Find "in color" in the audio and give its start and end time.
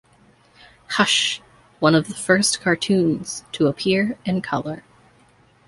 4.25-4.83